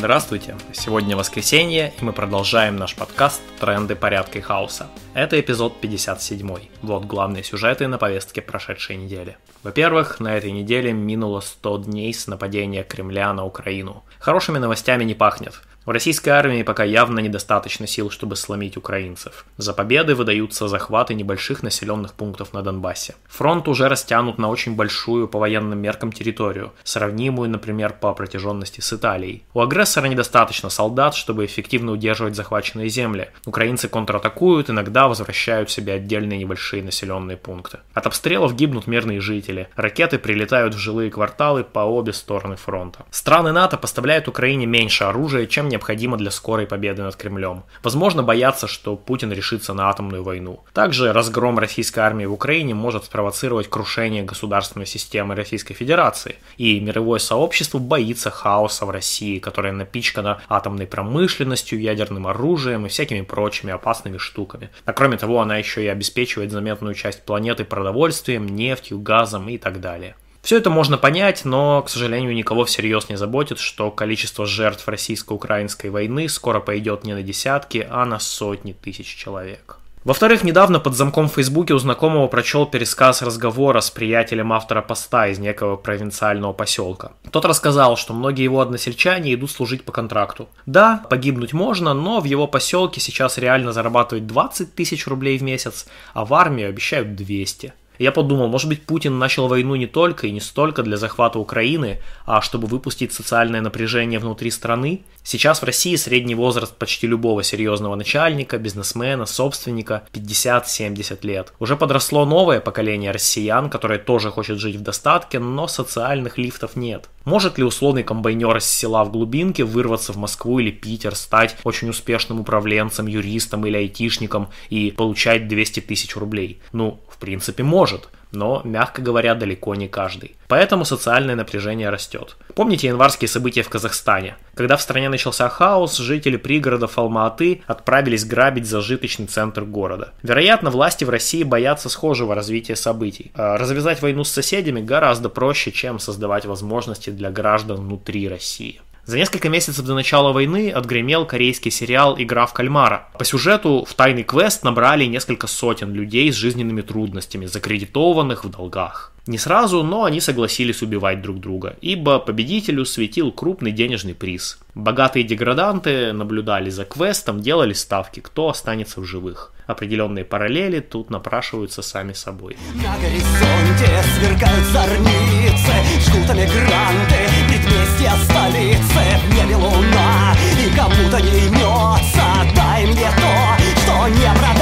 Здравствуйте! 0.00 0.56
Сегодня 0.72 1.14
воскресенье, 1.14 1.92
и 2.00 2.02
мы 2.02 2.14
продолжаем 2.14 2.76
наш 2.76 2.96
подкаст 2.96 3.42
«Тренды 3.60 3.94
порядка 3.94 4.38
и 4.38 4.40
хаоса». 4.40 4.86
Это 5.12 5.38
эпизод 5.38 5.78
57. 5.78 6.56
Вот 6.80 7.04
главные 7.04 7.44
сюжеты 7.44 7.86
на 7.86 7.98
повестке 7.98 8.40
прошедшей 8.40 8.96
недели. 8.96 9.36
Во-первых, 9.62 10.18
на 10.18 10.34
этой 10.38 10.52
неделе 10.52 10.94
минуло 10.94 11.40
100 11.40 11.78
дней 11.80 12.14
с 12.14 12.26
нападения 12.28 12.82
Кремля 12.82 13.30
на 13.34 13.44
Украину. 13.44 14.02
Хорошими 14.18 14.56
новостями 14.56 15.04
не 15.04 15.12
пахнет. 15.12 15.60
У 15.86 15.92
российской 15.92 16.28
армии 16.28 16.62
пока 16.62 16.84
явно 16.84 17.20
недостаточно 17.20 17.86
сил, 17.86 18.10
чтобы 18.10 18.36
сломить 18.36 18.76
украинцев. 18.76 19.46
За 19.56 19.72
победы 19.72 20.14
выдаются 20.14 20.68
захваты 20.68 21.14
небольших 21.14 21.62
населенных 21.62 22.12
пунктов 22.12 22.52
на 22.52 22.60
Донбассе. 22.60 23.14
Фронт 23.28 23.66
уже 23.66 23.88
растянут 23.88 24.36
на 24.36 24.50
очень 24.50 24.76
большую 24.76 25.26
по 25.26 25.38
военным 25.38 25.78
меркам 25.78 26.12
территорию, 26.12 26.74
сравнимую, 26.84 27.48
например, 27.48 27.94
по 27.98 28.12
протяженности 28.12 28.82
с 28.82 28.92
Италией. 28.92 29.44
У 29.54 29.62
агрессора 29.62 30.04
недостаточно 30.04 30.68
солдат, 30.68 31.14
чтобы 31.14 31.46
эффективно 31.46 31.92
удерживать 31.92 32.36
захваченные 32.36 32.90
земли. 32.90 33.30
Украинцы 33.46 33.88
контратакуют, 33.88 34.68
иногда 34.68 35.08
возвращают 35.08 35.70
себе 35.70 35.94
отдельные 35.94 36.40
небольшие 36.40 36.82
населенные 36.82 37.38
пункты. 37.38 37.78
От 37.94 38.06
обстрелов 38.06 38.54
гибнут 38.54 38.86
мирные 38.86 39.22
жители. 39.22 39.68
Ракеты 39.76 40.18
прилетают 40.18 40.74
в 40.74 40.78
жилые 40.78 41.10
кварталы 41.10 41.64
по 41.64 41.80
обе 41.80 42.12
стороны 42.12 42.56
фронта. 42.56 43.06
Страны 43.10 43.52
НАТО 43.52 43.78
поставляют 43.78 44.28
Украине 44.28 44.66
меньше 44.66 45.04
оружия, 45.04 45.46
чем 45.46 45.69
необходимо 45.70 46.18
для 46.18 46.30
скорой 46.30 46.66
победы 46.66 47.02
над 47.02 47.16
Кремлем. 47.16 47.64
Возможно, 47.82 48.22
боятся, 48.22 48.66
что 48.66 48.96
Путин 48.96 49.32
решится 49.32 49.72
на 49.72 49.88
атомную 49.88 50.22
войну. 50.22 50.64
Также 50.74 51.12
разгром 51.12 51.58
российской 51.58 52.00
армии 52.00 52.26
в 52.26 52.32
Украине 52.32 52.74
может 52.74 53.04
спровоцировать 53.04 53.70
крушение 53.70 54.22
государственной 54.22 54.86
системы 54.86 55.34
Российской 55.34 55.74
Федерации. 55.74 56.36
И 56.58 56.78
мировое 56.80 57.18
сообщество 57.18 57.78
боится 57.78 58.30
хаоса 58.30 58.84
в 58.84 58.90
России, 58.90 59.38
которая 59.38 59.72
напичкана 59.72 60.42
атомной 60.48 60.86
промышленностью, 60.86 61.80
ядерным 61.80 62.26
оружием 62.26 62.86
и 62.86 62.88
всякими 62.88 63.22
прочими 63.22 63.72
опасными 63.72 64.18
штуками. 64.18 64.70
А 64.84 64.92
кроме 64.92 65.16
того, 65.16 65.40
она 65.40 65.56
еще 65.56 65.84
и 65.84 65.88
обеспечивает 65.88 66.50
заметную 66.50 66.94
часть 66.94 67.24
планеты 67.24 67.64
продовольствием, 67.64 68.46
нефтью, 68.46 68.98
газом 68.98 69.48
и 69.48 69.56
так 69.56 69.80
далее. 69.80 70.16
Все 70.42 70.56
это 70.56 70.70
можно 70.70 70.96
понять, 70.96 71.44
но, 71.44 71.82
к 71.82 71.90
сожалению, 71.90 72.34
никого 72.34 72.64
всерьез 72.64 73.08
не 73.08 73.16
заботит, 73.16 73.58
что 73.58 73.90
количество 73.90 74.46
жертв 74.46 74.88
российско-украинской 74.88 75.88
войны 75.88 76.28
скоро 76.28 76.60
пойдет 76.60 77.04
не 77.04 77.14
на 77.14 77.22
десятки, 77.22 77.86
а 77.90 78.04
на 78.06 78.18
сотни 78.18 78.72
тысяч 78.72 79.06
человек. 79.06 79.80
Во-вторых, 80.02 80.44
недавно 80.44 80.80
под 80.80 80.94
замком 80.96 81.28
в 81.28 81.34
Фейсбуке 81.34 81.74
у 81.74 81.78
знакомого 81.78 82.26
прочел 82.26 82.64
пересказ 82.64 83.20
разговора 83.20 83.82
с 83.82 83.90
приятелем 83.90 84.50
автора 84.50 84.80
поста 84.80 85.26
из 85.26 85.38
некого 85.38 85.76
провинциального 85.76 86.54
поселка. 86.54 87.12
Тот 87.30 87.44
рассказал, 87.44 87.98
что 87.98 88.14
многие 88.14 88.44
его 88.44 88.62
односельчане 88.62 89.34
идут 89.34 89.50
служить 89.50 89.84
по 89.84 89.92
контракту. 89.92 90.48
Да, 90.64 91.04
погибнуть 91.10 91.52
можно, 91.52 91.92
но 91.92 92.20
в 92.20 92.24
его 92.24 92.46
поселке 92.46 92.98
сейчас 92.98 93.36
реально 93.36 93.72
зарабатывают 93.72 94.26
20 94.26 94.74
тысяч 94.74 95.06
рублей 95.06 95.36
в 95.36 95.42
месяц, 95.42 95.86
а 96.14 96.24
в 96.24 96.32
армию 96.32 96.70
обещают 96.70 97.14
200. 97.14 97.74
Я 98.00 98.12
подумал, 98.12 98.48
может 98.48 98.66
быть, 98.66 98.86
Путин 98.86 99.18
начал 99.18 99.46
войну 99.46 99.74
не 99.74 99.86
только 99.86 100.26
и 100.26 100.30
не 100.30 100.40
столько 100.40 100.82
для 100.82 100.96
захвата 100.96 101.38
Украины, 101.38 102.00
а 102.24 102.40
чтобы 102.40 102.66
выпустить 102.66 103.12
социальное 103.12 103.60
напряжение 103.60 104.18
внутри 104.18 104.50
страны. 104.50 105.02
Сейчас 105.22 105.60
в 105.60 105.66
России 105.66 105.96
средний 105.96 106.34
возраст 106.34 106.74
почти 106.74 107.06
любого 107.06 107.42
серьезного 107.42 107.96
начальника, 107.96 108.56
бизнесмена, 108.56 109.26
собственника 109.26 110.04
50-70 110.14 111.18
лет. 111.26 111.52
Уже 111.58 111.76
подросло 111.76 112.24
новое 112.24 112.60
поколение 112.60 113.10
россиян, 113.10 113.68
которое 113.68 113.98
тоже 113.98 114.30
хочет 114.30 114.58
жить 114.58 114.76
в 114.76 114.82
достатке, 114.82 115.38
но 115.38 115.68
социальных 115.68 116.38
лифтов 116.38 116.76
нет. 116.76 117.10
Может 117.24 117.58
ли 117.58 117.64
условный 117.64 118.02
комбайнер 118.02 118.56
из 118.56 118.64
села 118.64 119.04
в 119.04 119.12
глубинке 119.12 119.64
вырваться 119.64 120.12
в 120.12 120.16
Москву 120.16 120.58
или 120.58 120.70
Питер, 120.70 121.14
стать 121.14 121.56
очень 121.64 121.90
успешным 121.90 122.40
управленцем, 122.40 123.06
юристом 123.06 123.66
или 123.66 123.76
айтишником 123.76 124.48
и 124.70 124.90
получать 124.90 125.46
200 125.48 125.80
тысяч 125.80 126.16
рублей? 126.16 126.60
Ну, 126.72 127.00
в 127.08 127.18
принципе, 127.18 127.62
может 127.62 128.08
но, 128.32 128.62
мягко 128.64 129.02
говоря, 129.02 129.34
далеко 129.34 129.74
не 129.74 129.88
каждый. 129.88 130.36
Поэтому 130.48 130.84
социальное 130.84 131.36
напряжение 131.36 131.90
растет. 131.90 132.36
Помните 132.54 132.88
январские 132.88 133.28
события 133.28 133.62
в 133.62 133.68
Казахстане? 133.68 134.36
Когда 134.54 134.76
в 134.76 134.82
стране 134.82 135.08
начался 135.08 135.48
хаос, 135.48 135.96
жители 135.98 136.36
пригородов 136.36 136.98
Алма-Аты 136.98 137.62
отправились 137.66 138.24
грабить 138.24 138.66
зажиточный 138.66 139.26
центр 139.26 139.64
города. 139.64 140.12
Вероятно, 140.22 140.70
власти 140.70 141.04
в 141.04 141.10
России 141.10 141.42
боятся 141.42 141.88
схожего 141.88 142.34
развития 142.34 142.76
событий. 142.76 143.32
А 143.34 143.56
развязать 143.56 144.02
войну 144.02 144.24
с 144.24 144.30
соседями 144.30 144.80
гораздо 144.80 145.28
проще, 145.28 145.72
чем 145.72 145.98
создавать 145.98 146.44
возможности 146.44 147.10
для 147.10 147.30
граждан 147.30 147.76
внутри 147.78 148.28
России. 148.28 148.80
За 149.10 149.18
несколько 149.18 149.48
месяцев 149.48 149.84
до 149.84 149.94
начала 149.94 150.32
войны 150.32 150.70
отгремел 150.70 151.26
корейский 151.26 151.72
сериал 151.72 152.14
«Игра 152.16 152.46
в 152.46 152.52
кальмара». 152.52 153.08
По 153.18 153.24
сюжету 153.24 153.84
в 153.84 153.92
тайный 153.94 154.22
квест 154.22 154.62
набрали 154.62 155.04
несколько 155.04 155.48
сотен 155.48 155.92
людей 155.92 156.30
с 156.32 156.36
жизненными 156.36 156.80
трудностями, 156.82 157.46
закредитованных 157.46 158.44
в 158.44 158.50
долгах. 158.50 159.12
Не 159.26 159.36
сразу, 159.36 159.82
но 159.82 160.04
они 160.04 160.20
согласились 160.20 160.82
убивать 160.82 161.22
друг 161.22 161.40
друга, 161.40 161.74
ибо 161.80 162.20
победителю 162.20 162.84
светил 162.84 163.32
крупный 163.32 163.72
денежный 163.72 164.14
приз. 164.14 164.60
Богатые 164.76 165.24
деграданты 165.24 166.12
наблюдали 166.12 166.70
за 166.70 166.84
квестом, 166.84 167.40
делали 167.40 167.72
ставки, 167.72 168.20
кто 168.20 168.48
останется 168.48 169.00
в 169.00 169.04
живых. 169.04 169.52
Определенные 169.66 170.24
параллели 170.24 170.78
тут 170.78 171.10
напрашиваются 171.10 171.82
сами 171.82 172.12
собой. 172.12 172.56
На 172.74 172.96
горизонте 172.98 174.02
сверкают 174.16 174.66
зорницы, 174.66 175.72
жгут 176.00 176.30
эмигранты, 176.30 177.49
предместья 177.80 178.12
столицы, 178.24 179.18
в 179.26 179.34
небе 179.34 179.56
луна, 179.56 180.34
и 180.58 180.70
кому-то 180.74 181.20
не 181.22 181.46
имется, 181.46 182.22
дай 182.54 182.86
мне 182.86 183.10
то, 183.10 183.80
что 183.82 184.08
не 184.08 184.30
продается, 184.32 184.59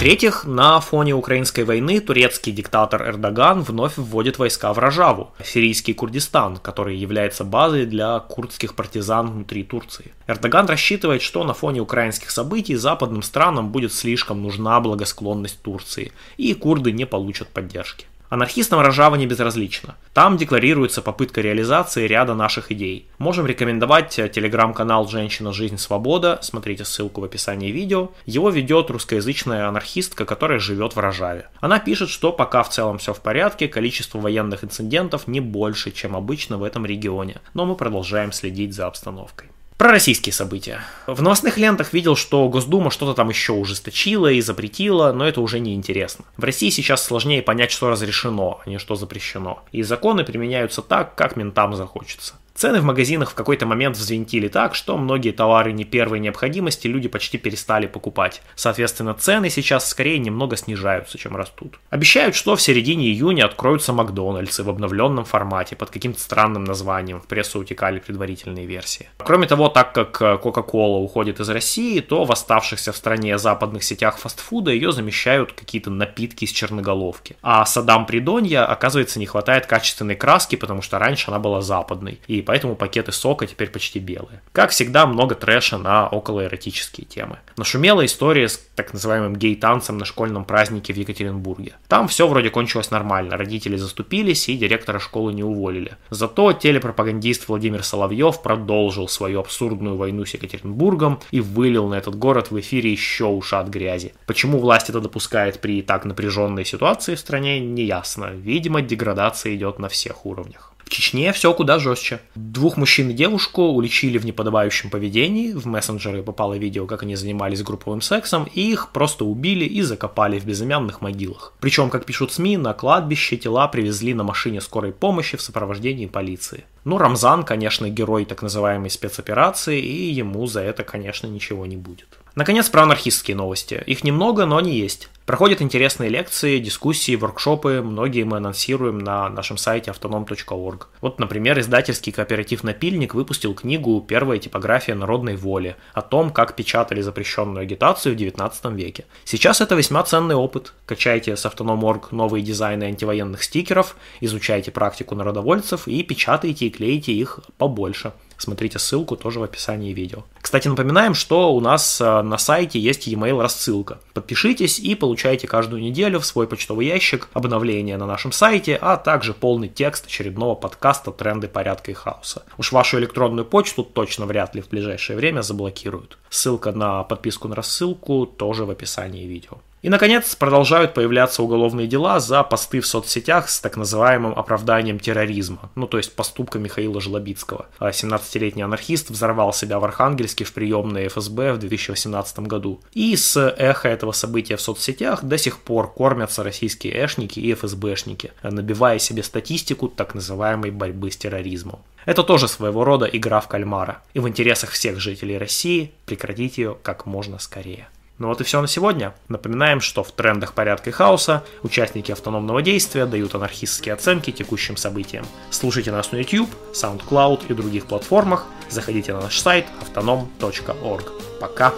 В-третьих, 0.00 0.46
на 0.46 0.80
фоне 0.80 1.12
украинской 1.12 1.62
войны 1.62 2.00
турецкий 2.00 2.52
диктатор 2.52 3.06
Эрдоган 3.06 3.60
вновь 3.60 3.98
вводит 3.98 4.38
войска 4.38 4.72
в 4.72 4.78
Рожаву, 4.78 5.34
сирийский 5.44 5.92
Курдистан, 5.92 6.56
который 6.56 6.96
является 6.96 7.44
базой 7.44 7.84
для 7.84 8.18
курдских 8.20 8.76
партизан 8.76 9.30
внутри 9.30 9.62
Турции. 9.62 10.14
Эрдоган 10.26 10.64
рассчитывает, 10.64 11.20
что 11.20 11.44
на 11.44 11.52
фоне 11.52 11.82
украинских 11.82 12.30
событий 12.30 12.76
западным 12.76 13.22
странам 13.22 13.72
будет 13.72 13.92
слишком 13.92 14.40
нужна 14.40 14.80
благосклонность 14.80 15.60
Турции, 15.60 16.12
и 16.38 16.54
курды 16.54 16.92
не 16.92 17.04
получат 17.04 17.48
поддержки. 17.48 18.06
Анархистам 18.30 18.80
Рожава 18.80 19.16
не 19.16 19.26
безразлично. 19.26 19.96
Там 20.14 20.36
декларируется 20.36 21.02
попытка 21.02 21.40
реализации 21.40 22.06
ряда 22.06 22.34
наших 22.34 22.70
идей. 22.70 23.08
Можем 23.18 23.44
рекомендовать 23.44 24.16
э, 24.20 24.28
телеграм-канал 24.28 25.08
«Женщина. 25.08 25.52
Жизнь. 25.52 25.78
Свобода». 25.78 26.38
Смотрите 26.40 26.84
ссылку 26.84 27.22
в 27.22 27.24
описании 27.24 27.72
видео. 27.72 28.12
Его 28.26 28.50
ведет 28.50 28.88
русскоязычная 28.88 29.66
анархистка, 29.66 30.24
которая 30.24 30.60
живет 30.60 30.94
в 30.94 31.00
Рожаве. 31.00 31.48
Она 31.60 31.80
пишет, 31.80 32.08
что 32.08 32.30
пока 32.30 32.62
в 32.62 32.68
целом 32.68 32.98
все 32.98 33.12
в 33.12 33.20
порядке, 33.20 33.66
количество 33.66 34.20
военных 34.20 34.62
инцидентов 34.62 35.26
не 35.26 35.40
больше, 35.40 35.90
чем 35.90 36.14
обычно 36.14 36.56
в 36.56 36.62
этом 36.62 36.86
регионе. 36.86 37.40
Но 37.54 37.66
мы 37.66 37.74
продолжаем 37.74 38.30
следить 38.30 38.74
за 38.74 38.86
обстановкой. 38.86 39.48
Про 39.80 39.92
российские 39.92 40.34
события. 40.34 40.82
В 41.06 41.22
новостных 41.22 41.56
лентах 41.56 41.94
видел, 41.94 42.14
что 42.14 42.46
Госдума 42.50 42.90
что-то 42.90 43.14
там 43.14 43.30
еще 43.30 43.54
ужесточила 43.54 44.30
и 44.30 44.42
запретила, 44.42 45.10
но 45.12 45.26
это 45.26 45.40
уже 45.40 45.58
не 45.58 45.74
интересно. 45.74 46.26
В 46.36 46.44
России 46.44 46.68
сейчас 46.68 47.02
сложнее 47.02 47.40
понять, 47.40 47.70
что 47.70 47.88
разрешено, 47.88 48.60
а 48.62 48.68
не 48.68 48.76
что 48.76 48.94
запрещено. 48.94 49.62
И 49.72 49.82
законы 49.82 50.22
применяются 50.22 50.82
так, 50.82 51.14
как 51.14 51.34
ментам 51.34 51.74
захочется. 51.74 52.34
Цены 52.54 52.80
в 52.80 52.84
магазинах 52.84 53.30
в 53.30 53.34
какой-то 53.34 53.66
момент 53.66 53.96
взвинтили 53.96 54.48
так, 54.48 54.74
что 54.74 54.98
многие 54.98 55.30
товары 55.30 55.72
не 55.72 55.84
первой 55.84 56.20
необходимости 56.20 56.86
люди 56.86 57.08
почти 57.08 57.38
перестали 57.38 57.86
покупать. 57.86 58.42
Соответственно, 58.54 59.14
цены 59.14 59.50
сейчас 59.50 59.88
скорее 59.88 60.18
немного 60.18 60.56
снижаются, 60.56 61.16
чем 61.16 61.36
растут. 61.36 61.78
Обещают, 61.90 62.34
что 62.34 62.56
в 62.56 62.62
середине 62.62 63.06
июня 63.06 63.44
откроются 63.46 63.92
Макдональдсы 63.92 64.62
в 64.62 64.68
обновленном 64.68 65.24
формате 65.24 65.76
под 65.76 65.90
каким-то 65.90 66.20
странным 66.20 66.64
названием. 66.64 67.20
В 67.20 67.26
прессу 67.26 67.58
утекали 67.58 67.98
предварительные 67.98 68.66
версии. 68.66 69.08
Кроме 69.18 69.46
того, 69.46 69.68
так 69.68 69.92
как 69.92 70.20
Coca-Cola 70.20 70.98
уходит 70.98 71.40
из 71.40 71.48
России, 71.48 72.00
то 72.00 72.24
в 72.24 72.32
оставшихся 72.32 72.92
в 72.92 72.96
стране 72.96 73.38
западных 73.38 73.84
сетях 73.84 74.18
фастфуда 74.18 74.70
ее 74.70 74.92
замещают 74.92 75.52
какие-то 75.52 75.90
напитки 75.90 76.44
из 76.44 76.50
черноголовки. 76.50 77.36
А 77.42 77.64
Садам 77.64 78.06
Придонья, 78.06 78.64
оказывается, 78.64 79.18
не 79.18 79.26
хватает 79.26 79.66
качественной 79.66 80.16
краски, 80.16 80.56
потому 80.56 80.82
что 80.82 80.98
раньше 80.98 81.30
она 81.30 81.38
была 81.38 81.60
западной. 81.60 82.20
И 82.26 82.42
поэтому 82.50 82.74
пакеты 82.74 83.12
сока 83.12 83.46
теперь 83.46 83.70
почти 83.70 84.00
белые. 84.00 84.42
Как 84.50 84.70
всегда, 84.70 85.06
много 85.06 85.36
трэша 85.36 85.78
на 85.78 86.08
околоэротические 86.08 87.06
темы. 87.06 87.38
Нашумела 87.56 88.04
история 88.04 88.48
с 88.48 88.58
так 88.74 88.92
называемым 88.92 89.36
гей-танцем 89.36 89.98
на 89.98 90.04
школьном 90.04 90.44
празднике 90.44 90.92
в 90.92 90.96
Екатеринбурге. 90.96 91.74
Там 91.86 92.08
все 92.08 92.26
вроде 92.26 92.50
кончилось 92.50 92.90
нормально, 92.90 93.36
родители 93.36 93.76
заступились 93.76 94.48
и 94.48 94.56
директора 94.56 94.98
школы 94.98 95.32
не 95.32 95.44
уволили. 95.44 95.92
Зато 96.10 96.52
телепропагандист 96.52 97.46
Владимир 97.46 97.84
Соловьев 97.84 98.42
продолжил 98.42 99.06
свою 99.06 99.38
абсурдную 99.38 99.96
войну 99.96 100.24
с 100.24 100.34
Екатеринбургом 100.34 101.20
и 101.30 101.38
вылил 101.38 101.86
на 101.86 101.94
этот 101.94 102.16
город 102.16 102.50
в 102.50 102.58
эфире 102.58 102.90
еще 102.90 103.26
ушат 103.26 103.68
грязи. 103.68 104.12
Почему 104.26 104.58
власть 104.58 104.90
это 104.90 105.00
допускает 105.00 105.60
при 105.60 105.82
так 105.82 106.04
напряженной 106.04 106.64
ситуации 106.64 107.14
в 107.14 107.20
стране, 107.20 107.60
не 107.60 107.84
ясно. 107.84 108.32
Видимо, 108.32 108.82
деградация 108.82 109.54
идет 109.54 109.78
на 109.78 109.88
всех 109.88 110.26
уровнях. 110.26 110.70
Чечне 110.90 111.32
все 111.32 111.54
куда 111.54 111.78
жестче. 111.78 112.20
Двух 112.34 112.76
мужчин 112.76 113.10
и 113.10 113.12
девушку 113.12 113.62
уличили 113.62 114.18
в 114.18 114.26
неподобающем 114.26 114.90
поведении, 114.90 115.52
в 115.52 115.64
мессенджеры 115.64 116.24
попало 116.24 116.54
видео, 116.54 116.86
как 116.86 117.04
они 117.04 117.14
занимались 117.14 117.62
групповым 117.62 118.00
сексом, 118.00 118.48
и 118.52 118.72
их 118.72 118.90
просто 118.90 119.24
убили 119.24 119.64
и 119.64 119.82
закопали 119.82 120.40
в 120.40 120.46
безымянных 120.46 121.00
могилах. 121.00 121.52
Причем, 121.60 121.90
как 121.90 122.06
пишут 122.06 122.32
СМИ, 122.32 122.56
на 122.56 122.74
кладбище 122.74 123.36
тела 123.36 123.68
привезли 123.68 124.14
на 124.14 124.24
машине 124.24 124.60
скорой 124.60 124.92
помощи 124.92 125.36
в 125.36 125.42
сопровождении 125.42 126.06
полиции. 126.06 126.64
Ну, 126.82 126.98
Рамзан, 126.98 127.44
конечно, 127.44 127.88
герой 127.88 128.24
так 128.24 128.42
называемой 128.42 128.90
спецоперации, 128.90 129.80
и 129.80 130.10
ему 130.10 130.44
за 130.46 130.60
это, 130.60 130.82
конечно, 130.82 131.28
ничего 131.28 131.66
не 131.66 131.76
будет. 131.76 132.08
Наконец, 132.34 132.68
про 132.68 132.82
анархистские 132.82 133.36
новости. 133.36 133.82
Их 133.86 134.02
немного, 134.02 134.44
но 134.44 134.56
они 134.56 134.76
есть. 134.76 135.08
Проходят 135.30 135.62
интересные 135.62 136.10
лекции, 136.10 136.58
дискуссии, 136.58 137.14
воркшопы, 137.14 137.82
многие 137.82 138.24
мы 138.24 138.38
анонсируем 138.38 138.98
на 138.98 139.28
нашем 139.28 139.58
сайте 139.58 139.92
autonom.org. 139.92 140.88
Вот, 141.00 141.20
например, 141.20 141.60
издательский 141.60 142.10
кооператив 142.10 142.64
«Напильник» 142.64 143.14
выпустил 143.14 143.54
книгу 143.54 144.00
«Первая 144.00 144.40
типография 144.40 144.96
народной 144.96 145.36
воли» 145.36 145.76
о 145.94 146.02
том, 146.02 146.30
как 146.30 146.56
печатали 146.56 147.00
запрещенную 147.00 147.62
агитацию 147.62 148.16
в 148.16 148.18
19 148.18 148.72
веке. 148.72 149.04
Сейчас 149.24 149.60
это 149.60 149.76
весьма 149.76 150.02
ценный 150.02 150.34
опыт. 150.34 150.72
Качайте 150.84 151.36
с 151.36 151.46
Autonom.org 151.46 152.08
новые 152.10 152.42
дизайны 152.42 152.82
антивоенных 152.82 153.44
стикеров, 153.44 153.94
изучайте 154.18 154.72
практику 154.72 155.14
народовольцев 155.14 155.86
и 155.86 156.02
печатайте 156.02 156.66
и 156.66 156.70
клеите 156.70 157.12
их 157.12 157.38
побольше. 157.56 158.14
Смотрите 158.40 158.78
ссылку 158.78 159.16
тоже 159.16 159.38
в 159.38 159.42
описании 159.42 159.92
видео. 159.92 160.24
Кстати, 160.40 160.66
напоминаем, 160.66 161.12
что 161.12 161.52
у 161.52 161.60
нас 161.60 162.00
э, 162.00 162.22
на 162.22 162.38
сайте 162.38 162.80
есть 162.80 163.06
e-mail 163.06 163.42
рассылка. 163.42 164.00
Подпишитесь 164.14 164.78
и 164.78 164.94
получайте 165.20 165.46
каждую 165.46 165.82
неделю 165.82 166.18
в 166.18 166.24
свой 166.24 166.46
почтовый 166.46 166.86
ящик 166.86 167.28
обновления 167.34 167.98
на 167.98 168.06
нашем 168.06 168.32
сайте, 168.32 168.78
а 168.80 168.96
также 168.96 169.34
полный 169.34 169.68
текст 169.68 170.06
очередного 170.06 170.54
подкаста 170.54 171.10
«Тренды 171.10 171.46
порядка 171.46 171.90
и 171.90 171.94
хаоса». 171.94 172.42
Уж 172.56 172.72
вашу 172.72 172.98
электронную 172.98 173.44
почту 173.44 173.84
точно 173.84 174.24
вряд 174.24 174.54
ли 174.54 174.62
в 174.62 174.70
ближайшее 174.70 175.18
время 175.18 175.42
заблокируют. 175.42 176.16
Ссылка 176.30 176.72
на 176.72 177.02
подписку 177.02 177.48
на 177.48 177.54
рассылку 177.54 178.24
тоже 178.24 178.64
в 178.64 178.70
описании 178.70 179.26
видео. 179.26 179.58
И, 179.82 179.88
наконец, 179.88 180.34
продолжают 180.34 180.92
появляться 180.92 181.42
уголовные 181.42 181.86
дела 181.86 182.20
за 182.20 182.42
посты 182.42 182.80
в 182.80 182.86
соцсетях 182.86 183.48
с 183.48 183.60
так 183.60 183.78
называемым 183.78 184.38
оправданием 184.38 184.98
терроризма, 184.98 185.70
ну 185.74 185.86
то 185.86 185.96
есть 185.96 186.14
поступка 186.14 186.58
Михаила 186.58 187.00
Жлобицкого. 187.00 187.66
17-летний 187.80 188.62
а 188.62 188.66
анархист 188.66 189.08
взорвал 189.08 189.54
себя 189.54 189.78
в 189.78 189.84
Архангельске 189.84 190.44
в 190.44 190.52
приемной 190.52 191.08
ФСБ 191.08 191.54
в 191.54 191.58
2018 191.58 192.40
году. 192.40 192.80
И 192.92 193.16
с 193.16 193.40
эхо 193.40 193.88
этого 193.88 194.12
события 194.12 194.56
в 194.56 194.60
соцсетях 194.60 195.24
до 195.24 195.38
сих 195.38 195.58
пор 195.58 195.90
кормятся 195.90 196.42
российские 196.42 197.02
эшники 197.02 197.40
и 197.40 197.54
ФСБшники, 197.54 198.32
набивая 198.42 198.98
себе 198.98 199.22
статистику 199.22 199.88
так 199.88 200.14
называемой 200.14 200.72
борьбы 200.72 201.10
с 201.10 201.16
терроризмом. 201.16 201.80
Это 202.04 202.22
тоже 202.22 202.48
своего 202.48 202.84
рода 202.84 203.06
игра 203.06 203.40
в 203.40 203.48
кальмара, 203.48 204.02
и 204.12 204.20
в 204.20 204.28
интересах 204.28 204.70
всех 204.70 205.00
жителей 205.00 205.38
России 205.38 205.92
прекратить 206.04 206.58
ее 206.58 206.76
как 206.82 207.06
можно 207.06 207.38
скорее. 207.38 207.88
Ну 208.20 208.28
вот 208.28 208.40
и 208.42 208.44
все 208.44 208.60
на 208.60 208.68
сегодня. 208.68 209.14
Напоминаем, 209.28 209.80
что 209.80 210.04
в 210.04 210.12
трендах 210.12 210.52
порядка 210.52 210.90
и 210.90 210.92
хаоса 210.92 211.42
участники 211.62 212.12
автономного 212.12 212.60
действия 212.60 213.06
дают 213.06 213.34
анархистские 213.34 213.94
оценки 213.94 214.30
текущим 214.30 214.76
событиям. 214.76 215.24
Слушайте 215.50 215.90
нас 215.90 216.12
на 216.12 216.18
YouTube, 216.18 216.50
SoundCloud 216.74 217.46
и 217.48 217.54
других 217.54 217.86
платформах. 217.86 218.44
Заходите 218.68 219.14
на 219.14 219.22
наш 219.22 219.40
сайт 219.40 219.64
autonom.org. 219.80 221.04
Пока! 221.40 221.72